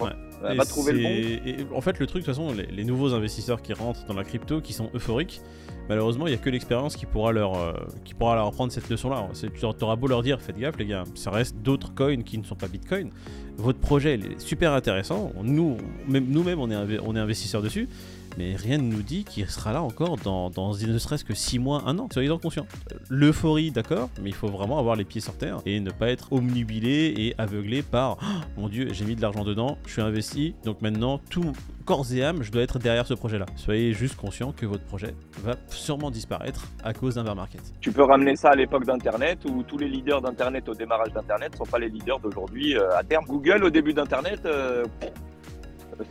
Euh, 0.45 0.55
va 0.55 0.65
trouver 0.65 0.93
le 0.93 1.03
bon. 1.03 1.09
et 1.09 1.67
en 1.75 1.81
fait, 1.81 1.99
le 1.99 2.07
truc, 2.07 2.23
de 2.23 2.27
toute 2.27 2.37
façon, 2.37 2.53
les, 2.53 2.67
les 2.67 2.85
nouveaux 2.85 3.15
investisseurs 3.15 3.63
qui 3.63 3.73
rentrent 3.73 4.05
dans 4.07 4.15
la 4.15 4.25
crypto, 4.25 4.61
qui 4.61 4.73
sont 4.73 4.91
euphoriques, 4.95 5.41
malheureusement, 5.89 6.27
il 6.27 6.31
n'y 6.31 6.37
a 6.37 6.41
que 6.41 6.51
l'expérience 6.51 6.97
qui 6.97 7.07
pourra 7.07 7.33
leur, 7.33 7.57
euh, 7.57 7.73
qui 8.05 8.15
pourra 8.15 8.35
leur 8.35 8.47
apprendre 8.47 8.73
cette 8.73 8.89
leçon-là. 8.89 9.29
Tu 9.35 9.65
auras 9.65 9.97
beau 9.97 10.07
leur 10.07 10.23
dire, 10.23 10.41
faites 10.41 10.59
gaffe, 10.59 10.77
les 10.79 10.87
gars, 10.87 11.05
ça 11.15 11.31
reste 11.31 11.57
d'autres 11.57 11.95
coins 11.95 12.23
qui 12.23 12.39
ne 12.39 12.45
sont 12.45 12.55
pas 12.55 12.69
Bitcoin. 12.69 13.11
Votre 13.57 13.79
projet, 13.79 14.15
il 14.15 14.33
est 14.33 14.41
super 14.41 14.73
intéressant. 14.73 15.33
Nous, 15.43 15.77
même, 16.09 16.27
nous-mêmes, 16.29 16.61
on 16.61 16.71
est, 16.71 16.99
on 17.03 17.17
est 17.17 17.19
investisseurs 17.19 17.63
dessus. 17.63 17.89
Mais 18.37 18.55
rien 18.57 18.79
ne 18.79 18.83
nous 18.83 19.03
dit 19.03 19.25
qu'il 19.25 19.49
sera 19.49 19.73
là 19.73 19.83
encore 19.83 20.17
dans, 20.17 20.51
ne 20.51 20.99
serait-ce 20.99 21.25
que 21.25 21.35
6 21.35 21.59
mois, 21.59 21.83
1 21.87 21.99
an. 21.99 22.09
Soyez-en 22.13 22.39
conscients. 22.39 22.67
L'euphorie, 23.09 23.71
d'accord, 23.71 24.11
mais 24.23 24.31
il 24.31 24.35
faut 24.35 24.49
vraiment 24.49 24.79
avoir 24.79 24.97
les 24.97 25.05
pieds 25.05 25.21
sur 25.21 25.37
terre 25.37 25.61
et 25.67 25.81
ne 25.81 25.91
pas 25.91 26.09
être 26.09 26.33
omnubilé 26.33 27.15
et 27.17 27.35
aveuglé 27.39 27.83
par 27.83 28.17
Oh, 28.23 28.61
mon 28.61 28.69
Dieu, 28.69 28.89
j'ai 28.93 29.05
mis 29.05 29.17
de 29.17 29.23
l'argent 29.23 29.45
dedans, 29.45 29.79
je 29.87 29.93
suis 29.93 30.03
investi, 30.03 30.55
donc 30.65 30.83
maintenant, 30.83 31.21
tout 31.31 31.53
corps 31.85 32.05
et 32.13 32.25
âme, 32.25 32.43
je 32.43 32.51
dois 32.51 32.63
être 32.63 32.79
derrière 32.79 33.07
ce 33.07 33.15
projet-là. 33.15 33.47
Soyez 33.57 33.93
juste 33.93 34.17
conscient 34.17 34.53
que 34.53 34.67
votre 34.67 34.85
projet 34.85 35.15
va 35.43 35.55
sûrement 35.69 36.11
disparaître 36.11 36.67
à 36.83 36.93
cause 36.93 37.15
d'un 37.15 37.25
bear 37.25 37.37
market. 37.37 37.61
Tu 37.81 37.93
peux 37.93 38.03
ramener 38.03 38.37
ça 38.37 38.51
à 38.51 38.57
l'époque 38.57 38.85
d'Internet 38.85 39.39
où 39.49 39.63
tous 39.63 39.79
les 39.79 39.89
leaders 39.89 40.21
d'Internet 40.21 40.69
au 40.69 40.75
démarrage 40.75 41.13
d'Internet 41.13 41.53
ne 41.53 41.57
sont 41.59 41.71
pas 41.71 41.79
les 41.79 41.89
leaders 41.89 42.19
d'aujourd'hui 42.19 42.77
euh, 42.77 42.97
à 42.97 43.05
terme. 43.05 43.25
Google 43.27 43.65
au 43.65 43.71
début 43.71 43.93
d'Internet, 43.93 44.41
euh, 44.47 44.85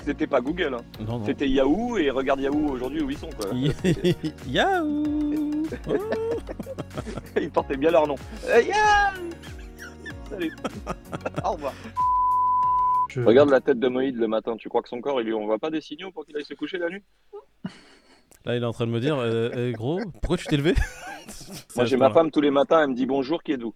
c'était 0.05 0.27
pas 0.27 0.41
Google, 0.41 0.75
hein. 0.79 0.83
Non, 1.07 1.19
non. 1.19 1.25
c'était 1.25 1.47
Yahoo 1.47 1.97
et 1.97 2.09
regarde 2.09 2.39
Yahoo 2.41 2.69
aujourd'hui 2.69 3.01
où 3.01 3.09
ils 3.09 3.17
sont. 3.17 3.29
Quoi. 3.29 3.51
Yahoo 4.47 5.63
Oh. 5.87 5.93
Ils 7.39 7.49
portaient 7.51 7.77
bien 7.77 7.91
leur 7.91 8.07
nom. 8.07 8.15
Euh, 8.47 8.61
Yahoo 8.61 9.29
Salut. 10.29 10.51
Au 11.43 11.51
revoir. 11.51 11.73
Je- 13.09 13.21
Regarde 13.21 13.49
la 13.49 13.61
tête 13.61 13.79
de 13.79 13.87
Moïd 13.87 14.15
le 14.17 14.27
matin. 14.27 14.55
Tu 14.57 14.69
crois 14.69 14.81
que 14.81 14.89
son 14.89 15.01
corps, 15.01 15.21
il 15.21 15.27
lui 15.27 15.33
envoie 15.33 15.57
pas 15.59 15.69
des 15.69 15.81
signaux 15.81 16.11
pour 16.11 16.25
qu'il 16.25 16.35
aille 16.37 16.45
se 16.45 16.53
coucher 16.53 16.77
la 16.77 16.89
nuit? 16.89 17.03
Là, 18.45 18.55
il 18.55 18.61
est 18.61 18.65
en 18.65 18.73
train 18.73 18.85
de 18.85 18.91
me 18.91 18.99
dire, 18.99 19.17
euh, 19.17 19.49
euh, 19.55 19.71
gros, 19.71 19.99
pourquoi 20.21 20.37
tu 20.37 20.45
t'es 20.47 20.57
levé? 20.57 20.75
Moi, 21.75 21.85
j'ai 21.85 21.97
ma 21.97 22.11
femme 22.11 22.29
tous 22.31 22.41
les 22.41 22.51
matins, 22.51 22.81
elle 22.83 22.89
me 22.89 22.95
dit 22.95 23.05
bonjour, 23.07 23.41
qui 23.41 23.53
êtes-vous? 23.53 23.73